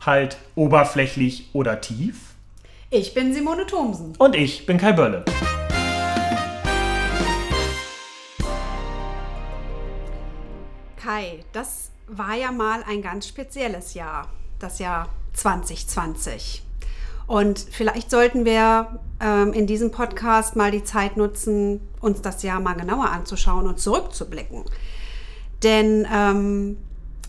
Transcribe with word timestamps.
Halt 0.00 0.38
oberflächlich 0.54 1.50
oder 1.52 1.80
tief. 1.80 2.34
Ich 2.90 3.14
bin 3.14 3.32
Simone 3.34 3.66
Thomsen. 3.66 4.14
Und 4.18 4.34
ich 4.34 4.66
bin 4.66 4.78
Kai 4.78 4.92
Bölle. 4.92 5.24
Kai, 10.96 11.44
das 11.52 11.90
war 12.08 12.34
ja 12.34 12.50
mal 12.50 12.82
ein 12.88 13.02
ganz 13.02 13.28
spezielles 13.28 13.94
Jahr, 13.94 14.28
das 14.58 14.78
Jahr 14.78 15.08
2020. 15.34 16.62
Und 17.26 17.60
vielleicht 17.70 18.10
sollten 18.10 18.44
wir 18.44 18.98
ähm, 19.20 19.52
in 19.52 19.68
diesem 19.68 19.92
Podcast 19.92 20.56
mal 20.56 20.72
die 20.72 20.82
Zeit 20.82 21.16
nutzen, 21.16 21.80
uns 22.00 22.22
das 22.22 22.42
Jahr 22.42 22.58
mal 22.58 22.74
genauer 22.74 23.10
anzuschauen 23.10 23.68
und 23.68 23.78
zurückzublicken. 23.78 24.64
Denn 25.62 26.08
ähm, 26.12 26.76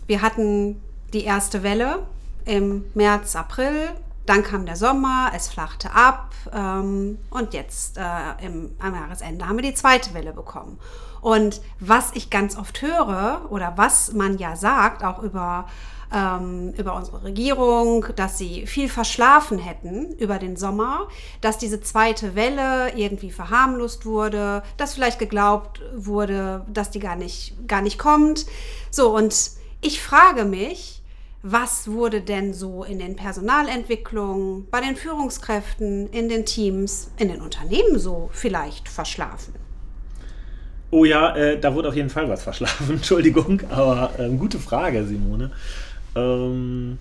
wir 0.08 0.22
hatten 0.22 0.82
die 1.12 1.22
erste 1.22 1.62
Welle, 1.62 2.00
im 2.44 2.84
März, 2.94 3.36
April. 3.36 3.90
Dann 4.26 4.44
kam 4.44 4.66
der 4.66 4.76
Sommer, 4.76 5.32
es 5.34 5.48
flachte 5.48 5.92
ab 5.92 6.30
ähm, 6.52 7.18
und 7.30 7.54
jetzt 7.54 7.98
äh, 7.98 8.46
im, 8.46 8.70
am 8.78 8.94
Jahresende 8.94 9.48
haben 9.48 9.56
wir 9.56 9.62
die 9.62 9.74
zweite 9.74 10.14
Welle 10.14 10.32
bekommen. 10.32 10.78
Und 11.20 11.60
was 11.80 12.10
ich 12.14 12.30
ganz 12.30 12.56
oft 12.56 12.82
höre 12.82 13.46
oder 13.50 13.74
was 13.76 14.12
man 14.12 14.38
ja 14.38 14.54
sagt, 14.54 15.04
auch 15.04 15.22
über, 15.22 15.66
ähm, 16.12 16.72
über 16.76 16.94
unsere 16.94 17.24
Regierung, 17.24 18.06
dass 18.14 18.38
sie 18.38 18.66
viel 18.66 18.88
verschlafen 18.88 19.58
hätten 19.58 20.12
über 20.18 20.38
den 20.38 20.56
Sommer, 20.56 21.08
dass 21.40 21.58
diese 21.58 21.80
zweite 21.80 22.34
Welle 22.36 22.92
irgendwie 22.96 23.30
verharmlost 23.30 24.06
wurde, 24.06 24.62
dass 24.76 24.94
vielleicht 24.94 25.18
geglaubt 25.18 25.80
wurde, 25.96 26.64
dass 26.68 26.90
die 26.90 27.00
gar 27.00 27.16
nicht, 27.16 27.68
gar 27.68 27.82
nicht 27.82 27.98
kommt. 27.98 28.46
So, 28.90 29.14
und 29.14 29.52
ich 29.80 30.02
frage 30.02 30.44
mich, 30.44 31.01
was 31.42 31.88
wurde 31.88 32.20
denn 32.20 32.54
so 32.54 32.84
in 32.84 32.98
den 32.98 33.16
Personalentwicklungen, 33.16 34.68
bei 34.70 34.80
den 34.80 34.94
Führungskräften, 34.94 36.08
in 36.10 36.28
den 36.28 36.46
Teams, 36.46 37.10
in 37.18 37.28
den 37.28 37.40
Unternehmen 37.40 37.98
so 37.98 38.30
vielleicht 38.32 38.88
verschlafen? 38.88 39.54
Oh 40.90 41.04
ja, 41.04 41.34
äh, 41.34 41.58
da 41.58 41.74
wurde 41.74 41.88
auf 41.88 41.96
jeden 41.96 42.10
Fall 42.10 42.28
was 42.28 42.42
verschlafen, 42.42 42.90
Entschuldigung, 42.90 43.62
aber 43.70 44.12
äh, 44.18 44.28
gute 44.30 44.58
Frage, 44.58 45.04
Simone. 45.04 45.50
Ähm, 46.14 46.98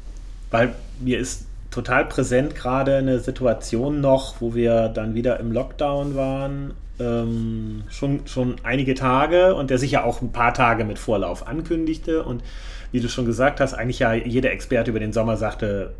weil 0.49 0.73
mir 0.99 1.19
ist 1.19 1.45
total 1.69 2.05
präsent 2.05 2.55
gerade 2.55 2.95
eine 2.95 3.19
Situation 3.19 4.01
noch, 4.01 4.35
wo 4.39 4.55
wir 4.55 4.89
dann 4.89 5.13
wieder 5.13 5.39
im 5.39 5.51
Lockdown 5.51 6.15
waren, 6.15 6.73
ähm, 7.01 7.83
schon, 7.89 8.27
schon 8.27 8.55
einige 8.63 8.93
Tage 8.93 9.55
und 9.55 9.69
der 9.69 9.77
sich 9.77 9.91
ja 9.91 10.03
auch 10.03 10.21
ein 10.21 10.31
paar 10.31 10.53
Tage 10.53 10.85
mit 10.85 10.99
Vorlauf 10.99 11.47
ankündigte 11.47 12.23
und 12.23 12.43
wie 12.91 12.99
du 12.99 13.09
schon 13.09 13.25
gesagt 13.25 13.59
hast, 13.59 13.73
eigentlich 13.73 13.99
ja 13.99 14.13
jeder 14.13 14.51
Experte 14.51 14.91
über 14.91 14.99
den 14.99 15.13
Sommer 15.13 15.37
sagte, 15.37 15.93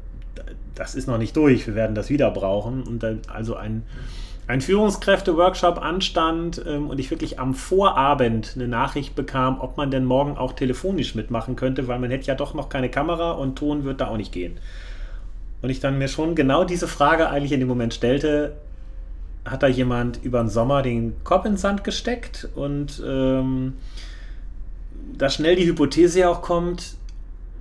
das 0.76 0.96
ist 0.96 1.08
noch 1.08 1.18
nicht 1.18 1.36
durch, 1.36 1.68
wir 1.68 1.76
werden 1.76 1.96
das 1.96 2.10
wieder 2.10 2.32
brauchen. 2.32 2.84
Und 2.84 3.04
dann 3.04 3.22
also 3.28 3.56
ein, 3.56 3.84
ein 4.48 4.62
Führungskräfte-Workshop 4.62 5.82
anstand 5.82 6.62
ähm, 6.66 6.90
und 6.90 7.00
ich 7.00 7.12
wirklich 7.12 7.40
am 7.40 7.54
Vorabend 7.54 8.54
eine 8.56 8.68
Nachricht 8.68 9.16
bekam, 9.16 9.59
ob 9.59 9.78
man 9.78 9.92
denn 9.92 10.06
morgen 10.06 10.38
auch 10.38 10.54
telefonisch 10.54 11.16
mitmachen 11.16 11.56
könnte, 11.56 11.88
weil 11.88 12.00
man 12.00 12.12
hätte 12.12 12.28
ja 12.28 12.36
doch 12.36 12.54
noch 12.54 12.70
keine 12.70 12.90
Kamera 12.90 13.31
und 13.31 13.58
Ton 13.58 13.84
wird 13.84 14.02
da 14.02 14.08
auch 14.08 14.18
nicht 14.18 14.31
gehen. 14.31 14.58
Und 15.62 15.70
ich 15.70 15.80
dann 15.80 15.98
mir 15.98 16.08
schon 16.08 16.36
genau 16.36 16.64
diese 16.64 16.88
Frage 16.88 17.30
eigentlich 17.30 17.52
in 17.52 17.59
dem 17.59 17.70
Moment 17.70 17.94
stellte, 17.94 18.54
hat 19.46 19.63
da 19.63 19.68
jemand 19.68 20.24
über 20.24 20.40
den 20.40 20.50
Sommer 20.50 20.81
den 20.81 21.24
Kopf 21.24 21.46
ins 21.46 21.62
Sand 21.62 21.84
gesteckt 21.84 22.47
und 22.56 23.02
ähm, 23.06 23.74
da 25.18 25.29
schnell 25.29 25.56
die 25.56 25.66
Hypothese 25.66 26.29
auch 26.29 26.41
kommt, 26.41 26.96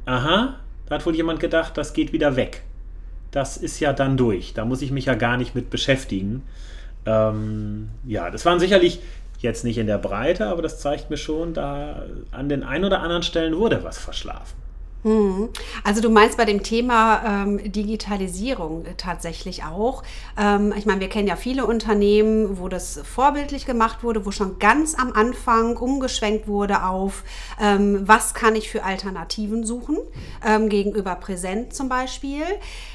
aha, 0.04 0.56
da 0.86 0.94
hat 0.94 1.06
wohl 1.06 1.14
jemand 1.14 1.40
gedacht, 1.40 1.76
das 1.76 1.92
geht 1.92 2.12
wieder 2.12 2.36
weg. 2.36 2.62
Das 3.30 3.56
ist 3.56 3.80
ja 3.80 3.92
dann 3.92 4.16
durch. 4.16 4.54
Da 4.54 4.64
muss 4.64 4.82
ich 4.82 4.90
mich 4.90 5.06
ja 5.06 5.14
gar 5.14 5.36
nicht 5.36 5.54
mit 5.54 5.70
beschäftigen. 5.70 6.42
Ähm, 7.06 7.88
ja, 8.04 8.30
das 8.30 8.44
waren 8.44 8.58
sicherlich 8.58 9.00
jetzt 9.38 9.64
nicht 9.64 9.78
in 9.78 9.86
der 9.86 9.98
Breite, 9.98 10.48
aber 10.48 10.62
das 10.62 10.80
zeigt 10.80 11.08
mir 11.10 11.16
schon, 11.16 11.54
da 11.54 12.04
an 12.30 12.48
den 12.48 12.62
ein 12.62 12.84
oder 12.84 13.00
anderen 13.00 13.22
Stellen 13.22 13.56
wurde 13.56 13.82
was 13.84 13.98
verschlafen. 13.98 14.56
Hm. 15.02 15.48
Also 15.82 16.02
du 16.02 16.10
meinst 16.10 16.36
bei 16.36 16.44
dem 16.44 16.62
Thema 16.62 17.44
ähm, 17.44 17.72
Digitalisierung 17.72 18.84
tatsächlich 18.98 19.64
auch. 19.64 20.02
Ähm, 20.38 20.74
ich 20.76 20.84
meine, 20.84 21.00
wir 21.00 21.08
kennen 21.08 21.26
ja 21.26 21.36
viele 21.36 21.64
Unternehmen, 21.64 22.58
wo 22.58 22.68
das 22.68 23.00
vorbildlich 23.02 23.64
gemacht 23.64 24.02
wurde, 24.02 24.26
wo 24.26 24.30
schon 24.30 24.58
ganz 24.58 24.94
am 24.94 25.12
Anfang 25.12 25.78
umgeschwenkt 25.78 26.48
wurde 26.48 26.84
auf, 26.84 27.24
ähm, 27.58 28.02
was 28.06 28.34
kann 28.34 28.54
ich 28.54 28.68
für 28.68 28.84
Alternativen 28.84 29.64
suchen, 29.64 29.96
ähm, 30.46 30.68
gegenüber 30.68 31.14
Präsent 31.14 31.72
zum 31.72 31.88
Beispiel. 31.88 32.42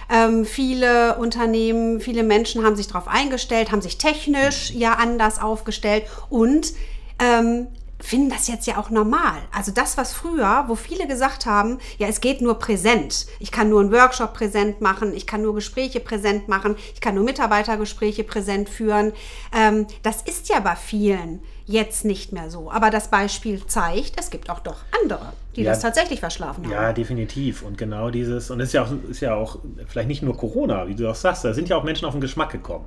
Ähm, 0.07 0.45
viele 0.45 1.17
Unternehmen, 1.17 1.99
viele 2.01 2.21
Menschen 2.21 2.63
haben 2.63 2.75
sich 2.75 2.87
darauf 2.87 3.07
eingestellt, 3.07 3.71
haben 3.71 3.81
sich 3.81 3.97
technisch 3.97 4.69
ja 4.69 4.93
anders 4.93 5.41
aufgestellt 5.41 6.03
und 6.29 6.73
ähm, 7.19 7.67
finden 7.99 8.29
das 8.29 8.47
jetzt 8.47 8.67
ja 8.67 8.77
auch 8.77 8.89
normal. 8.89 9.37
Also 9.53 9.71
das, 9.71 9.97
was 9.97 10.13
früher, 10.13 10.65
wo 10.67 10.75
viele 10.75 11.07
gesagt 11.07 11.45
haben, 11.45 11.79
ja, 11.97 12.07
es 12.07 12.21
geht 12.21 12.41
nur 12.41 12.59
präsent. 12.59 13.25
Ich 13.39 13.51
kann 13.51 13.69
nur 13.69 13.81
einen 13.81 13.91
Workshop 13.91 14.33
präsent 14.33 14.81
machen, 14.81 15.13
ich 15.13 15.25
kann 15.25 15.41
nur 15.41 15.55
Gespräche 15.55 15.99
präsent 15.99 16.47
machen, 16.47 16.75
ich 16.93 17.01
kann 17.01 17.15
nur 17.15 17.23
Mitarbeitergespräche 17.23 18.23
präsent 18.23 18.69
führen. 18.69 19.13
Ähm, 19.55 19.87
das 20.03 20.21
ist 20.21 20.49
ja 20.49 20.59
bei 20.59 20.75
vielen 20.75 21.41
jetzt 21.65 22.05
nicht 22.05 22.31
mehr 22.31 22.49
so. 22.49 22.69
Aber 22.69 22.89
das 22.89 23.09
Beispiel 23.09 23.65
zeigt, 23.65 24.19
es 24.19 24.29
gibt 24.29 24.49
auch 24.49 24.59
doch 24.59 24.77
andere, 25.01 25.33
die 25.55 25.63
ja, 25.63 25.71
das 25.71 25.81
tatsächlich 25.81 26.19
verschlafen 26.19 26.65
haben. 26.65 26.71
Ja, 26.71 26.93
definitiv. 26.93 27.63
Und 27.63 27.77
genau 27.77 28.11
dieses, 28.11 28.51
und 28.51 28.59
es 28.59 28.69
ist 28.69 28.73
ja 28.73 28.83
auch, 28.83 28.91
ist 29.09 29.21
ja 29.21 29.35
auch 29.35 29.59
vielleicht 29.87 30.07
nicht 30.07 30.21
nur 30.21 30.37
Corona, 30.37 30.87
wie 30.87 30.95
du 30.95 31.09
auch 31.09 31.15
sagst, 31.15 31.43
da 31.43 31.53
sind 31.53 31.69
ja 31.69 31.77
auch 31.77 31.83
Menschen 31.83 32.05
auf 32.05 32.13
den 32.13 32.21
Geschmack 32.21 32.51
gekommen. 32.51 32.85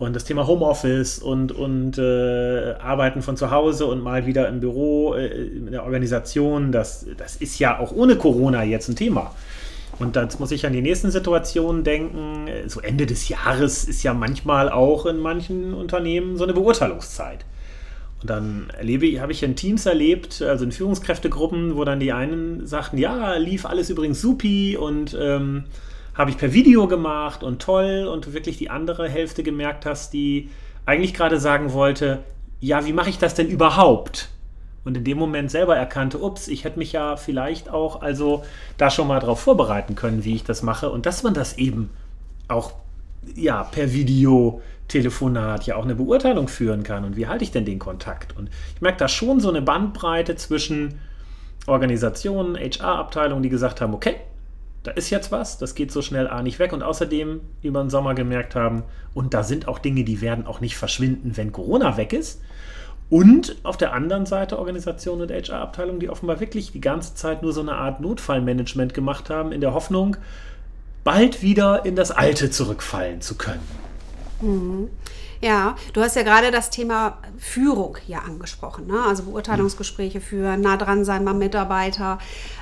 Und 0.00 0.16
das 0.16 0.24
Thema 0.24 0.46
Homeoffice 0.46 1.18
und, 1.18 1.52
und 1.52 1.98
äh, 1.98 2.72
Arbeiten 2.80 3.20
von 3.20 3.36
zu 3.36 3.50
Hause 3.50 3.84
und 3.84 4.02
mal 4.02 4.24
wieder 4.24 4.48
im 4.48 4.58
Büro, 4.58 5.12
äh, 5.12 5.26
in 5.26 5.70
der 5.70 5.84
Organisation, 5.84 6.72
das, 6.72 7.04
das 7.18 7.36
ist 7.36 7.58
ja 7.58 7.78
auch 7.78 7.92
ohne 7.92 8.16
Corona 8.16 8.64
jetzt 8.64 8.88
ein 8.88 8.96
Thema. 8.96 9.34
Und 9.98 10.16
dann 10.16 10.30
muss 10.38 10.52
ich 10.52 10.64
an 10.64 10.72
die 10.72 10.80
nächsten 10.80 11.10
Situationen 11.10 11.84
denken. 11.84 12.48
So 12.66 12.80
Ende 12.80 13.04
des 13.04 13.28
Jahres 13.28 13.84
ist 13.84 14.02
ja 14.02 14.14
manchmal 14.14 14.70
auch 14.70 15.04
in 15.04 15.18
manchen 15.18 15.74
Unternehmen 15.74 16.38
so 16.38 16.44
eine 16.44 16.54
Beurteilungszeit. 16.54 17.44
Und 18.22 18.30
dann 18.30 18.70
erlebe, 18.78 19.20
habe 19.20 19.32
ich 19.32 19.42
in 19.42 19.54
Teams 19.54 19.84
erlebt, 19.84 20.40
also 20.40 20.64
in 20.64 20.72
Führungskräftegruppen, 20.72 21.76
wo 21.76 21.84
dann 21.84 22.00
die 22.00 22.12
einen 22.12 22.66
sagten, 22.66 22.96
ja, 22.96 23.36
lief 23.36 23.66
alles 23.66 23.90
übrigens 23.90 24.22
supi 24.22 24.78
und 24.78 25.14
ähm, 25.20 25.64
habe 26.14 26.30
ich 26.30 26.38
per 26.38 26.52
Video 26.52 26.86
gemacht 26.88 27.42
und 27.42 27.62
toll 27.62 28.08
und 28.12 28.26
du 28.26 28.32
wirklich 28.32 28.58
die 28.58 28.70
andere 28.70 29.08
Hälfte 29.08 29.42
gemerkt 29.42 29.86
hast, 29.86 30.12
die 30.12 30.50
eigentlich 30.86 31.14
gerade 31.14 31.38
sagen 31.38 31.72
wollte, 31.72 32.22
ja, 32.60 32.84
wie 32.84 32.92
mache 32.92 33.10
ich 33.10 33.18
das 33.18 33.34
denn 33.34 33.48
überhaupt? 33.48 34.28
Und 34.84 34.96
in 34.96 35.04
dem 35.04 35.18
Moment 35.18 35.50
selber 35.50 35.76
erkannte, 35.76 36.18
ups, 36.18 36.48
ich 36.48 36.64
hätte 36.64 36.78
mich 36.78 36.92
ja 36.92 37.16
vielleicht 37.16 37.68
auch 37.68 38.00
also 38.02 38.44
da 38.78 38.90
schon 38.90 39.08
mal 39.08 39.20
darauf 39.20 39.40
vorbereiten 39.40 39.94
können, 39.94 40.24
wie 40.24 40.34
ich 40.34 40.44
das 40.44 40.62
mache 40.62 40.90
und 40.90 41.06
dass 41.06 41.22
man 41.22 41.34
das 41.34 41.58
eben 41.58 41.90
auch 42.48 42.72
ja 43.34 43.62
per 43.64 43.92
Video 43.92 44.62
Telefonat 44.88 45.66
ja 45.66 45.76
auch 45.76 45.84
eine 45.84 45.94
Beurteilung 45.94 46.48
führen 46.48 46.82
kann 46.82 47.04
und 47.04 47.16
wie 47.16 47.26
halte 47.26 47.44
ich 47.44 47.52
denn 47.52 47.64
den 47.64 47.78
Kontakt? 47.78 48.36
Und 48.36 48.50
ich 48.74 48.80
merke 48.80 48.98
da 48.98 49.08
schon 49.08 49.38
so 49.38 49.48
eine 49.48 49.62
Bandbreite 49.62 50.34
zwischen 50.36 50.98
Organisationen, 51.66 52.56
HR-Abteilungen, 52.56 53.42
die 53.42 53.50
gesagt 53.50 53.80
haben, 53.80 53.94
okay, 53.94 54.16
da 54.82 54.90
ist 54.92 55.10
jetzt 55.10 55.30
was, 55.30 55.58
das 55.58 55.74
geht 55.74 55.92
so 55.92 56.00
schnell 56.00 56.28
A 56.28 56.42
nicht 56.42 56.58
weg 56.58 56.72
und 56.72 56.82
außerdem 56.82 57.40
über 57.62 57.82
den 57.82 57.90
Sommer 57.90 58.14
gemerkt 58.14 58.54
haben, 58.54 58.84
und 59.12 59.34
da 59.34 59.42
sind 59.42 59.68
auch 59.68 59.78
Dinge, 59.78 60.04
die 60.04 60.20
werden 60.20 60.46
auch 60.46 60.60
nicht 60.60 60.76
verschwinden, 60.76 61.36
wenn 61.36 61.52
Corona 61.52 61.96
weg 61.96 62.12
ist. 62.12 62.40
Und 63.10 63.56
auf 63.64 63.76
der 63.76 63.92
anderen 63.92 64.24
Seite 64.24 64.58
Organisationen 64.58 65.22
und 65.22 65.32
HR-Abteilungen, 65.32 65.98
die 65.98 66.08
offenbar 66.08 66.38
wirklich 66.38 66.70
die 66.70 66.80
ganze 66.80 67.16
Zeit 67.16 67.42
nur 67.42 67.52
so 67.52 67.60
eine 67.60 67.74
Art 67.74 68.00
Notfallmanagement 68.00 68.94
gemacht 68.94 69.30
haben, 69.30 69.50
in 69.50 69.60
der 69.60 69.74
Hoffnung, 69.74 70.16
bald 71.02 71.42
wieder 71.42 71.84
in 71.84 71.96
das 71.96 72.12
Alte 72.12 72.50
zurückfallen 72.50 73.20
zu 73.20 73.34
können. 73.34 73.66
Mhm. 74.40 74.88
Ja, 75.42 75.74
du 75.94 76.02
hast 76.02 76.16
ja 76.16 76.22
gerade 76.22 76.50
das 76.50 76.68
Thema 76.68 77.16
Führung 77.38 77.96
hier 78.06 78.22
angesprochen, 78.22 78.86
ne? 78.86 79.02
also 79.08 79.22
Beurteilungsgespräche 79.22 80.20
führen, 80.20 80.60
nah 80.60 80.76
dran 80.76 81.06
sein 81.06 81.24
beim 81.24 81.38
Mitarbeiter. 81.38 82.18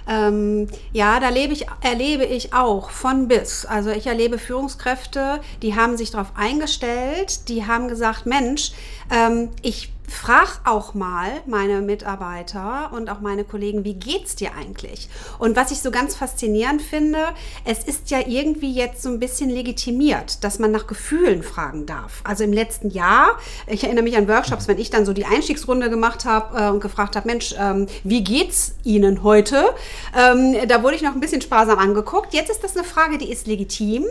Ähm, 0.08 0.68
ja, 0.92 1.18
da 1.18 1.26
erlebe 1.26 1.52
ich, 1.52 1.66
erlebe 1.80 2.24
ich 2.24 2.54
auch 2.54 2.90
von 2.90 3.26
bis. 3.26 3.66
Also 3.66 3.90
ich 3.90 4.06
erlebe 4.06 4.38
Führungskräfte, 4.38 5.40
die 5.60 5.74
haben 5.74 5.96
sich 5.96 6.12
darauf 6.12 6.32
eingestellt, 6.36 7.48
die 7.48 7.66
haben 7.66 7.88
gesagt, 7.88 8.26
Mensch, 8.26 8.72
ähm, 9.10 9.48
ich 9.62 9.92
frag 10.08 10.60
auch 10.64 10.94
mal 10.94 11.30
meine 11.46 11.80
Mitarbeiter 11.80 12.90
und 12.92 13.10
auch 13.10 13.20
meine 13.20 13.44
Kollegen, 13.44 13.84
wie 13.84 13.94
geht's 13.94 14.34
dir 14.34 14.50
eigentlich? 14.58 15.08
Und 15.38 15.56
was 15.56 15.70
ich 15.70 15.80
so 15.80 15.90
ganz 15.90 16.16
faszinierend 16.16 16.82
finde, 16.82 17.18
es 17.64 17.84
ist 17.84 18.10
ja 18.10 18.20
irgendwie 18.26 18.72
jetzt 18.72 19.02
so 19.02 19.10
ein 19.10 19.20
bisschen 19.20 19.50
legitimiert, 19.50 20.42
dass 20.44 20.58
man 20.58 20.70
nach 20.70 20.86
Gefühlen 20.86 21.42
fragen 21.42 21.86
darf. 21.86 22.20
Also 22.24 22.44
im 22.44 22.52
letzten 22.52 22.90
Jahr, 22.90 23.38
ich 23.66 23.84
erinnere 23.84 24.04
mich 24.04 24.16
an 24.16 24.28
Workshops, 24.28 24.66
wenn 24.68 24.78
ich 24.78 24.90
dann 24.90 25.04
so 25.04 25.12
die 25.12 25.26
Einstiegsrunde 25.26 25.90
gemacht 25.90 26.24
habe 26.24 26.58
äh, 26.58 26.70
und 26.70 26.80
gefragt 26.80 27.16
habe, 27.16 27.26
Mensch, 27.26 27.54
ähm, 27.58 27.86
wie 28.04 28.24
geht's 28.24 28.74
Ihnen 28.84 29.22
heute? 29.22 29.74
Ähm, 30.16 30.56
da 30.68 30.82
wurde 30.82 30.96
ich 30.96 31.02
noch 31.02 31.12
ein 31.12 31.20
bisschen 31.20 31.42
sparsam 31.42 31.78
angeguckt. 31.78 32.34
Jetzt 32.34 32.50
ist 32.50 32.64
das 32.64 32.76
eine 32.76 32.84
Frage, 32.84 33.18
die 33.18 33.30
ist 33.30 33.46
legitim. 33.46 34.04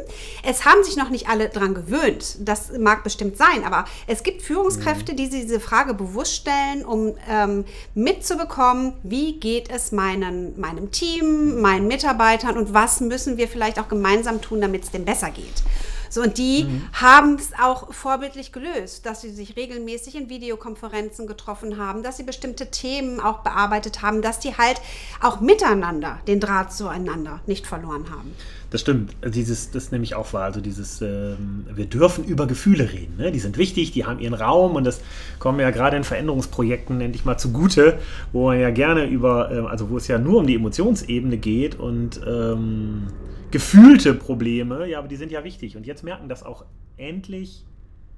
Es 0.43 0.65
haben 0.65 0.83
sich 0.83 0.95
noch 0.95 1.09
nicht 1.09 1.27
alle 1.27 1.49
dran 1.49 1.73
gewöhnt. 1.73 2.37
Das 2.39 2.71
mag 2.77 3.03
bestimmt 3.03 3.37
sein, 3.37 3.63
aber 3.65 3.85
es 4.05 4.23
gibt 4.23 4.41
Führungskräfte, 4.41 5.15
die 5.15 5.29
diese 5.29 5.59
Frage 5.59 5.86
Frage 5.87 5.93
bewusst 5.93 6.35
stellen, 6.35 6.83
um 6.85 7.13
ähm, 7.29 7.65
mitzubekommen, 7.95 8.93
wie 9.03 9.39
geht 9.39 9.69
es 9.69 9.91
meinen, 9.91 10.59
meinem 10.59 10.91
Team, 10.91 11.61
meinen 11.61 11.87
Mitarbeitern 11.87 12.57
und 12.57 12.73
was 12.73 12.99
müssen 12.99 13.37
wir 13.37 13.47
vielleicht 13.47 13.79
auch 13.79 13.87
gemeinsam 13.87 14.41
tun, 14.41 14.59
damit 14.59 14.83
es 14.83 14.91
dem 14.91 15.05
besser 15.05 15.29
geht. 15.29 15.63
So, 16.09 16.21
und 16.21 16.37
die 16.37 16.65
mhm. 16.65 16.81
haben 16.93 17.35
es 17.35 17.51
auch 17.61 17.93
vorbildlich 17.93 18.51
gelöst, 18.51 19.05
dass 19.05 19.21
sie 19.21 19.29
sich 19.29 19.55
regelmäßig 19.55 20.15
in 20.15 20.29
Videokonferenzen 20.29 21.27
getroffen 21.27 21.77
haben, 21.77 22.03
dass 22.03 22.17
sie 22.17 22.23
bestimmte 22.23 22.71
Themen 22.71 23.19
auch 23.19 23.39
bearbeitet 23.39 24.01
haben, 24.01 24.21
dass 24.21 24.39
die 24.39 24.57
halt 24.57 24.81
auch 25.21 25.41
miteinander 25.41 26.19
den 26.27 26.39
Draht 26.39 26.73
zueinander 26.73 27.41
nicht 27.45 27.67
verloren 27.67 28.05
haben. 28.09 28.33
Das 28.69 28.81
stimmt. 28.81 29.15
Dieses, 29.25 29.71
das 29.71 29.91
nehme 29.91 30.03
ich 30.03 30.15
auch 30.15 30.33
wahr. 30.33 30.43
Also 30.43 30.59
dieses, 30.59 31.01
ähm, 31.01 31.65
wir 31.73 31.85
dürfen 31.85 32.25
über 32.25 32.47
Gefühle 32.47 32.91
reden. 32.91 33.15
Ne? 33.17 33.31
Die 33.31 33.39
sind 33.39 33.57
wichtig, 33.57 33.91
die 33.91 34.05
haben 34.05 34.19
ihren 34.19 34.33
Raum 34.33 34.75
und 34.75 34.83
das 34.83 34.99
kommen 35.39 35.59
ja 35.59 35.71
gerade 35.71 35.95
in 35.95 36.03
Veränderungsprojekten 36.03 36.99
endlich 36.99 37.23
mal 37.23 37.37
zugute, 37.37 37.99
wo 38.33 38.47
man 38.47 38.59
ja 38.59 38.69
gerne 38.69 39.05
über, 39.05 39.51
äh, 39.51 39.59
also 39.67 39.89
wo 39.89 39.97
es 39.97 40.07
ja 40.09 40.17
nur 40.17 40.39
um 40.39 40.47
die 40.47 40.55
Emotionsebene 40.55 41.37
geht 41.37 41.79
und 41.79 42.19
ähm, 42.27 43.07
gefühlte 43.51 44.13
Probleme, 44.13 44.87
ja, 44.87 44.99
aber 44.99 45.07
die 45.07 45.15
sind 45.15 45.31
ja 45.31 45.43
wichtig. 45.43 45.77
Und 45.77 45.85
jetzt 45.85 46.03
merken 46.03 46.29
das 46.29 46.43
auch 46.43 46.65
endlich 46.97 47.65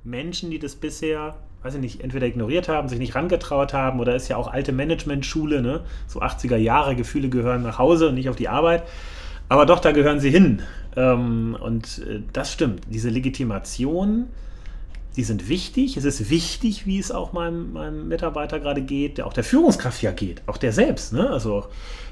Menschen, 0.04 0.50
die 0.50 0.60
das 0.60 0.76
bisher, 0.76 1.36
weiß 1.64 1.76
ich 1.76 1.81
nicht, 1.81 2.02
entweder 2.02 2.28
ignoriert 2.28 2.70
haben, 2.70 2.88
sich 2.88 3.00
nicht 3.00 3.16
rangetraut 3.16 3.74
haben 3.74 4.00
oder 4.00 4.16
ist 4.16 4.28
ja 4.28 4.38
auch 4.38 4.48
alte 4.48 4.72
Management-Schule, 4.72 5.62
ne? 5.62 5.81
So 6.08 6.22
80er 6.22 6.56
Jahre, 6.56 6.96
Gefühle 6.96 7.30
gehören 7.30 7.64
nach 7.64 7.78
Hause 7.78 8.10
und 8.10 8.16
nicht 8.16 8.30
auf 8.30 8.36
die 8.36 8.50
Arbeit. 8.50 8.84
Aber 9.50 9.66
doch, 9.66 9.80
da 9.80 9.92
gehören 9.92 10.20
sie 10.20 10.30
hin. 10.30 10.62
Ähm, 10.96 11.58
und 11.60 12.00
äh, 12.08 12.22
das 12.34 12.54
stimmt. 12.54 12.81
Diese 12.90 13.10
Legitimation, 13.10 14.28
die 15.16 15.24
sind 15.24 15.50
wichtig. 15.50 15.98
Es 15.98 16.06
ist 16.06 16.30
wichtig, 16.30 16.86
wie 16.86 17.00
es 17.00 17.12
auch 17.12 17.34
meinem, 17.34 17.74
meinem 17.74 18.08
Mitarbeiter 18.08 18.60
gerade 18.60 18.81
geht, 18.81 19.18
der 19.18 19.28
auch 19.28 19.34
der 19.34 19.44
Führungskraft 19.44 20.02
ja 20.02 20.12
geht, 20.12 20.42
auch 20.46 20.58
der 20.58 20.72
selbst. 20.72 21.14
Ne? 21.14 21.30
Also 21.30 21.66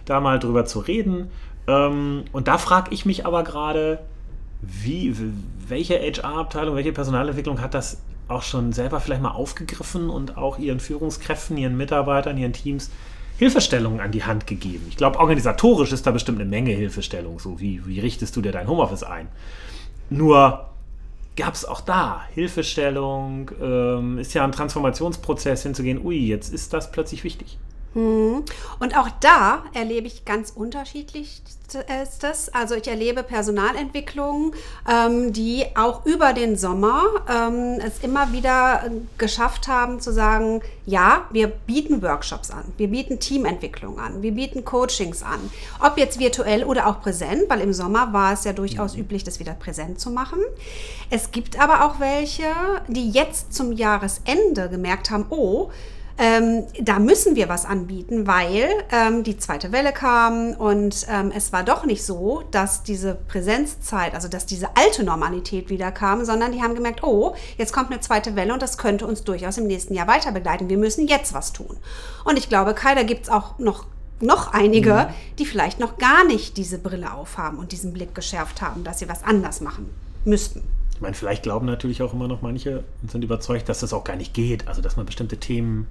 da 0.06 0.20
mal 0.20 0.40
drüber 0.40 0.66
zu 0.66 0.80
reden. 0.80 1.30
Ähm, 1.68 2.26
und 2.32 2.48
da 2.48 2.58
frage 2.58 2.94
ich 2.94 3.06
mich 3.06 3.26
aber 3.26 3.44
gerade, 3.44 4.00
wie, 4.62 5.16
welche 5.68 5.96
HR-Abteilung, 5.96 6.76
welche 6.76 6.94
Personalentwicklung 6.94 7.62
hat 7.62 7.74
das 7.74 8.02
auch 8.28 8.44
schon 8.44 8.74
selber 8.74 9.00
vielleicht 9.00 9.22
mal 9.22 9.32
aufgegriffen 9.32 10.10
und 10.10 10.38
auch 10.38 10.60
ihren 10.60 10.80
Führungskräften, 10.80 11.58
ihren 11.58 11.78
Mitarbeitern, 11.78 12.38
ihren 12.38 12.54
Teams 12.54 12.90
Hilfestellungen 13.38 14.00
an 14.00 14.12
die 14.12 14.24
Hand 14.24 14.48
gegeben. 14.48 14.86
Ich 14.90 14.98
glaube, 14.98 15.20
organisatorisch 15.20 15.92
ist 15.92 16.08
da 16.08 16.12
bestimmt 16.12 16.40
eine 16.40 16.50
Menge 16.50 16.72
Hilfestellung, 16.72 17.40
so 17.40 17.60
wie, 17.60 17.86
wie 17.86 18.00
richtest 18.00 18.36
du 18.36 18.42
dir 18.42 18.52
dein 18.52 18.68
Homeoffice 18.68 19.04
ein. 19.04 19.28
Nur 20.10 20.66
gab 21.36 21.54
es 21.54 21.64
auch 21.64 21.82
da 21.82 22.24
Hilfestellung, 22.34 23.52
ähm, 23.62 24.18
ist 24.18 24.34
ja 24.34 24.44
ein 24.44 24.52
Transformationsprozess 24.52 25.64
hinzugehen, 25.64 26.04
ui, 26.04 26.18
jetzt 26.18 26.52
ist 26.52 26.74
das 26.74 26.92
plötzlich 26.92 27.24
wichtig. 27.24 27.60
Hm. 27.94 28.44
Und 28.80 28.98
auch 28.98 29.10
da 29.20 29.64
erlebe 29.74 30.08
ich 30.08 30.26
ganz 30.26 30.52
unterschiedlich 30.52 31.42
ist 31.76 32.24
das. 32.24 32.50
Also 32.50 32.76
ich 32.76 32.88
erlebe 32.88 33.24
Personalentwicklungen, 33.24 34.54
ähm, 34.90 35.34
die 35.34 35.66
auch 35.76 36.06
über 36.06 36.34
den 36.34 36.56
Sommer 36.56 37.04
ähm, 37.30 37.80
es 37.86 38.00
immer 38.00 38.32
wieder 38.32 38.90
geschafft 39.18 39.68
haben 39.68 40.00
zu 40.00 40.14
sagen, 40.14 40.62
ja, 40.86 41.26
wir 41.32 41.48
bieten 41.48 42.02
Workshops 42.02 42.52
an, 42.52 42.64
wir 42.78 42.88
bieten 42.88 43.20
Teamentwicklung 43.20 44.00
an, 44.00 44.22
wir 44.22 44.32
bieten 44.32 44.64
Coachings 44.64 45.24
an. 45.24 45.40
Ob 45.80 45.98
jetzt 45.98 46.20
virtuell 46.20 46.64
oder 46.64 46.88
auch 46.88 47.02
präsent, 47.02 47.44
weil 47.50 47.60
im 47.62 47.74
Sommer 47.74 48.14
war 48.14 48.34
es 48.34 48.44
ja 48.46 48.54
durchaus 48.54 48.96
mhm. 48.96 49.02
üblich, 49.02 49.24
das 49.24 49.40
wieder 49.40 49.54
präsent 49.54 50.00
zu 50.00 50.10
machen. 50.10 50.40
Es 51.10 51.32
gibt 51.32 51.60
aber 51.60 51.86
auch 51.86 52.00
welche, 52.00 52.46
die 52.88 53.10
jetzt 53.10 53.54
zum 53.54 53.74
Jahresende 53.74 54.70
gemerkt 54.70 55.10
haben, 55.10 55.26
oh, 55.30 55.70
ähm, 56.18 56.66
da 56.82 57.00
müssen 57.00 57.36
wir 57.36 57.48
was 57.48 57.66
anbieten, 57.66 58.26
weil 58.26 58.70
ähm, 58.92 59.24
die 59.24 59.38
zweite 59.38 59.72
Welle 59.72 59.94
kam 59.94 60.54
und 60.54 61.06
ähm, 61.10 61.32
es 61.36 61.54
war 61.54 61.64
doch 61.64 61.86
nicht 61.86 62.04
so, 62.04 62.44
dass 62.52 62.84
diese 62.84 63.16
Präsenzzeit, 63.16 64.16
also 64.16 64.28
dass 64.28 64.46
diese 64.46 64.76
alte 64.76 65.04
Normalität 65.04 65.70
wieder 65.70 65.92
kam, 65.92 66.26
sondern 66.26 66.52
die 66.52 66.62
haben 66.64 66.76
gemerkt, 66.76 67.04
oh, 67.04 67.36
jetzt 67.58 67.72
kommt 67.72 67.92
eine 67.92 68.00
zweite 68.00 68.36
Welle 68.36 68.54
und 68.54 68.62
das 68.62 68.78
könnte 68.78 69.06
uns 69.06 69.24
durchaus 69.24 69.58
im 69.58 69.68
nächsten 69.68 69.94
Jahr 69.94 70.08
weiter 70.08 70.32
begleiten. 70.32 70.70
Wir 70.70 70.78
müssen 70.78 71.08
jetzt 71.08 71.34
was 71.34 71.54
tun. 71.54 71.78
Und 72.24 72.38
ich 72.38 72.50
glaube, 72.50 72.74
Kai, 72.74 72.96
da 72.96 73.04
gibt 73.04 73.26
es 73.26 73.30
auch 73.30 73.60
noch 73.60 73.86
noch 74.20 74.52
einige, 74.52 74.94
mhm. 74.94 75.36
die 75.38 75.46
vielleicht 75.46 75.80
noch 75.80 76.00
gar 76.00 76.26
nicht 76.26 76.58
diese 76.58 76.80
Brille 76.80 77.14
aufhaben 77.14 77.60
und 77.60 77.72
diesen 77.72 77.94
Blick 77.94 78.16
geschärft 78.16 78.64
haben, 78.64 78.84
dass 78.84 78.98
sie 78.98 79.08
was 79.08 79.24
anders 79.24 79.62
machen 79.62 79.92
müssten. 80.26 80.64
Ich 80.96 81.02
meine, 81.02 81.14
vielleicht 81.14 81.44
glauben 81.44 81.68
natürlich 81.68 82.02
auch 82.02 82.14
immer 82.14 82.28
noch 82.28 82.42
manche 82.42 82.84
und 83.04 83.12
sind 83.12 83.24
überzeugt, 83.24 83.70
dass 83.70 83.82
das 83.82 83.94
auch 83.94 84.04
gar 84.04 84.16
nicht 84.16 84.34
geht. 84.34 84.68
Also, 84.68 84.82
dass 84.82 84.98
man 84.98 85.06
bestimmte 85.06 85.38
Themen 85.38 85.86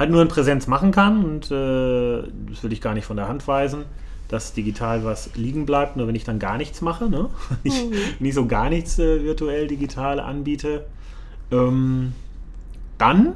halt 0.00 0.10
nur 0.10 0.22
in 0.22 0.28
Präsenz 0.28 0.66
machen 0.66 0.90
kann. 0.90 1.24
Und 1.24 1.50
äh, 1.50 2.22
das 2.48 2.64
will 2.64 2.72
ich 2.72 2.80
gar 2.80 2.94
nicht 2.94 3.04
von 3.04 3.16
der 3.16 3.28
Hand 3.28 3.46
weisen, 3.46 3.84
dass 4.28 4.54
digital 4.54 5.04
was 5.04 5.30
liegen 5.36 5.66
bleibt, 5.66 5.96
nur 5.96 6.08
wenn 6.08 6.14
ich 6.14 6.24
dann 6.24 6.40
gar 6.40 6.56
nichts 6.56 6.80
mache. 6.80 7.08
Ne? 7.08 7.28
Ich 7.62 7.84
mhm. 7.84 7.92
nicht 8.18 8.34
so 8.34 8.46
gar 8.46 8.70
nichts 8.70 8.98
äh, 8.98 9.22
virtuell 9.22 9.68
digital 9.68 10.18
anbiete. 10.18 10.86
Ähm, 11.52 12.14
dann 12.98 13.34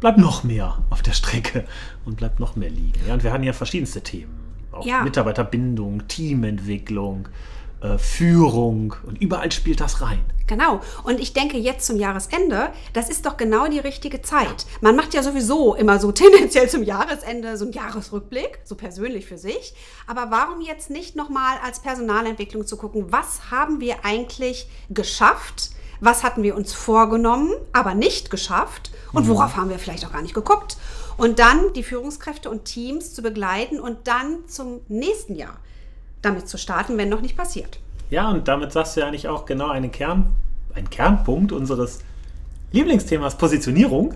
bleibt 0.00 0.18
noch 0.18 0.44
mehr 0.44 0.78
auf 0.90 1.02
der 1.02 1.12
Strecke 1.12 1.64
und 2.04 2.16
bleibt 2.16 2.40
noch 2.40 2.56
mehr 2.56 2.70
liegen. 2.70 3.00
Ja, 3.06 3.14
und 3.14 3.22
wir 3.22 3.32
hatten 3.32 3.44
ja 3.44 3.52
verschiedenste 3.52 4.02
Themen. 4.02 4.34
Auch 4.72 4.84
ja. 4.84 5.02
Mitarbeiterbindung, 5.04 6.08
Teamentwicklung, 6.08 7.28
äh, 7.84 7.98
Führung 7.98 8.96
und 9.06 9.20
überall 9.20 9.52
spielt 9.52 9.80
das 9.80 10.00
rein. 10.00 10.24
Genau. 10.46 10.80
Und 11.02 11.20
ich 11.20 11.34
denke 11.34 11.58
jetzt 11.58 11.86
zum 11.86 11.96
Jahresende, 11.96 12.70
das 12.94 13.10
ist 13.10 13.26
doch 13.26 13.36
genau 13.36 13.66
die 13.66 13.78
richtige 13.78 14.22
Zeit. 14.22 14.66
Man 14.80 14.96
macht 14.96 15.12
ja 15.12 15.22
sowieso 15.22 15.74
immer 15.74 15.98
so 15.98 16.10
tendenziell 16.12 16.68
zum 16.68 16.82
Jahresende 16.82 17.58
so 17.58 17.64
einen 17.64 17.74
Jahresrückblick, 17.74 18.60
so 18.64 18.74
persönlich 18.74 19.26
für 19.26 19.36
sich. 19.36 19.74
Aber 20.06 20.30
warum 20.30 20.62
jetzt 20.62 20.88
nicht 20.88 21.14
nochmal 21.14 21.58
als 21.62 21.80
Personalentwicklung 21.80 22.66
zu 22.66 22.78
gucken, 22.78 23.12
was 23.12 23.50
haben 23.50 23.80
wir 23.80 24.04
eigentlich 24.04 24.66
geschafft? 24.88 25.70
Was 26.00 26.22
hatten 26.22 26.42
wir 26.42 26.56
uns 26.56 26.72
vorgenommen, 26.72 27.52
aber 27.72 27.94
nicht 27.94 28.30
geschafft? 28.30 28.92
Und 29.12 29.26
mhm. 29.26 29.30
worauf 29.30 29.56
haben 29.56 29.68
wir 29.68 29.78
vielleicht 29.78 30.06
auch 30.06 30.12
gar 30.12 30.22
nicht 30.22 30.34
geguckt? 30.34 30.78
Und 31.18 31.38
dann 31.38 31.72
die 31.74 31.82
Führungskräfte 31.82 32.48
und 32.48 32.64
Teams 32.64 33.12
zu 33.12 33.20
begleiten 33.20 33.78
und 33.78 34.08
dann 34.08 34.48
zum 34.48 34.80
nächsten 34.88 35.34
Jahr 35.34 35.58
damit 36.22 36.48
zu 36.48 36.58
starten, 36.58 36.96
wenn 36.96 37.08
noch 37.08 37.20
nicht 37.20 37.36
passiert. 37.36 37.78
Ja, 38.10 38.30
und 38.30 38.48
damit 38.48 38.72
sagst 38.72 38.96
du 38.96 39.00
ja 39.00 39.06
eigentlich 39.06 39.28
auch 39.28 39.46
genau 39.46 39.68
einen, 39.68 39.90
Kern, 39.90 40.34
einen 40.74 40.90
Kernpunkt 40.90 41.52
unseres 41.52 42.00
Lieblingsthemas 42.72 43.38
Positionierung. 43.38 44.14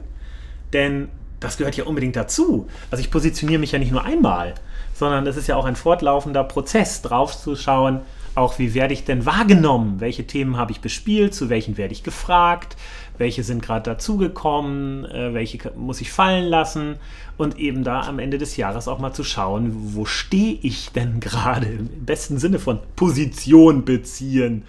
Denn 0.73 1.09
das 1.41 1.57
gehört 1.57 1.77
ja 1.77 1.85
unbedingt 1.85 2.17
dazu. 2.17 2.69
Also 2.91 3.03
ich 3.03 3.11
positioniere 3.11 3.61
mich 3.61 3.73
ja 3.73 3.79
nicht 3.79 3.93
nur 3.93 4.05
einmal, 4.05 4.55
sondern 4.95 5.27
es 5.27 5.37
ist 5.37 5.47
ja 5.47 5.57
auch 5.57 5.65
ein 5.65 5.77
fortlaufender 5.77 6.45
Prozess, 6.45 7.03
drauf 7.03 7.37
zu 7.37 7.57
schauen, 7.57 8.01
auch 8.35 8.59
wie 8.59 8.73
werde 8.75 8.95
ich 8.95 9.05
denn 9.05 9.27
wahrgenommen, 9.27 10.01
welche 10.01 10.27
Themen 10.27 10.57
habe 10.57 10.71
ich 10.71 10.81
bespielt, 10.81 11.35
zu 11.35 11.49
welchen 11.49 11.77
werde 11.77 11.93
ich 11.93 12.05
gefragt, 12.05 12.77
welche 13.19 13.43
sind 13.43 13.63
gerade 13.63 13.91
dazugekommen, 13.91 15.05
äh, 15.07 15.35
welche 15.35 15.73
muss 15.77 16.01
ich 16.01 16.13
fallen 16.13 16.45
lassen? 16.45 16.97
Und 17.37 17.59
eben 17.59 17.83
da 17.83 18.03
am 18.03 18.19
Ende 18.19 18.39
des 18.39 18.57
Jahres 18.57 18.87
auch 18.87 19.01
mal 19.01 19.13
zu 19.13 19.25
schauen, 19.25 19.73
wo 19.95 20.05
stehe 20.05 20.59
ich 20.63 20.93
denn 20.93 21.21
gerade? 21.21 21.67
Im 21.67 22.05
besten 22.05 22.39
Sinne 22.39 22.59
von 22.59 22.79
Position 22.95 23.85
beziehen. 23.85 24.65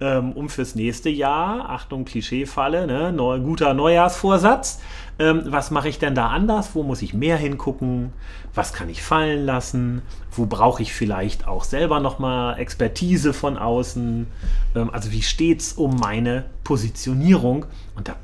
Ähm, 0.00 0.32
um 0.32 0.48
fürs 0.48 0.74
nächste 0.74 1.08
Jahr, 1.08 1.70
Achtung, 1.70 2.04
Klischeefalle, 2.04 2.86
ne, 2.86 3.12
neu, 3.12 3.40
guter 3.40 3.74
Neujahrsvorsatz, 3.74 4.80
ähm, 5.18 5.42
was 5.46 5.70
mache 5.70 5.88
ich 5.88 5.98
denn 5.98 6.14
da 6.14 6.28
anders? 6.28 6.74
Wo 6.74 6.82
muss 6.82 7.02
ich 7.02 7.14
mehr 7.14 7.36
hingucken? 7.36 8.12
Was 8.54 8.72
kann 8.72 8.88
ich 8.88 9.02
fallen 9.02 9.44
lassen? 9.46 10.02
Wo 10.32 10.46
brauche 10.46 10.82
ich 10.82 10.92
vielleicht 10.92 11.46
auch 11.46 11.64
selber 11.64 12.00
nochmal 12.00 12.58
Expertise 12.58 13.32
von 13.32 13.56
außen? 13.56 14.26
Ähm, 14.74 14.90
also 14.90 15.12
wie 15.12 15.22
steht 15.22 15.60
es 15.60 15.72
um 15.74 15.96
meine 15.96 16.46
Positionierung? 16.64 17.66
Und 17.94 18.08
da 18.08 18.16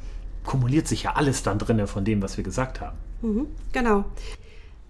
kumuliert 0.44 0.88
sich 0.88 1.04
ja 1.04 1.14
alles 1.14 1.42
dann 1.42 1.58
drin 1.58 1.86
von 1.86 2.04
dem, 2.04 2.22
was 2.22 2.36
wir 2.36 2.44
gesagt 2.44 2.80
haben. 2.80 2.96
Mhm, 3.22 3.46
genau. 3.72 4.04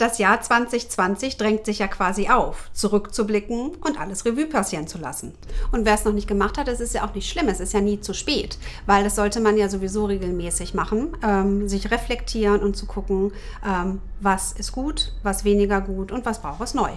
Das 0.00 0.16
Jahr 0.16 0.40
2020 0.40 1.36
drängt 1.36 1.66
sich 1.66 1.80
ja 1.80 1.86
quasi 1.86 2.30
auf, 2.30 2.70
zurückzublicken 2.72 3.72
und 3.82 4.00
alles 4.00 4.24
Revue 4.24 4.46
passieren 4.46 4.86
zu 4.86 4.96
lassen. 4.96 5.34
Und 5.72 5.84
wer 5.84 5.92
es 5.92 6.06
noch 6.06 6.14
nicht 6.14 6.26
gemacht 6.26 6.56
hat, 6.56 6.68
es 6.68 6.80
ist 6.80 6.94
ja 6.94 7.04
auch 7.04 7.14
nicht 7.14 7.30
schlimm, 7.30 7.48
es 7.48 7.60
ist 7.60 7.74
ja 7.74 7.82
nie 7.82 8.00
zu 8.00 8.14
spät, 8.14 8.56
weil 8.86 9.04
das 9.04 9.14
sollte 9.14 9.40
man 9.40 9.58
ja 9.58 9.68
sowieso 9.68 10.06
regelmäßig 10.06 10.72
machen, 10.72 11.14
ähm, 11.22 11.68
sich 11.68 11.90
reflektieren 11.90 12.60
und 12.62 12.78
zu 12.78 12.86
gucken, 12.86 13.32
ähm, 13.62 14.00
was 14.22 14.52
ist 14.52 14.72
gut, 14.72 15.12
was 15.22 15.44
weniger 15.44 15.82
gut 15.82 16.12
und 16.12 16.24
was 16.24 16.40
braucht 16.40 16.62
es 16.62 16.72
neu. 16.72 16.92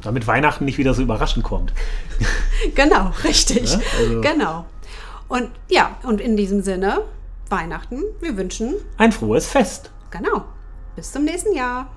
Damit 0.00 0.26
Weihnachten 0.26 0.64
nicht 0.64 0.78
wieder 0.78 0.94
so 0.94 1.02
überraschend 1.02 1.44
kommt. 1.44 1.74
genau, 2.74 3.12
richtig. 3.24 3.74
Ja, 3.74 3.80
also. 3.98 4.20
Genau. 4.22 4.64
Und 5.28 5.50
ja, 5.68 5.98
und 6.02 6.22
in 6.22 6.38
diesem 6.38 6.62
Sinne, 6.62 7.02
Weihnachten, 7.50 8.04
wir 8.20 8.38
wünschen 8.38 8.74
ein 8.96 9.12
frohes 9.12 9.46
Fest. 9.46 9.90
Genau. 10.10 10.44
Bis 10.96 11.10
zum 11.10 11.24
nächsten 11.24 11.54
Jahr. 11.54 11.88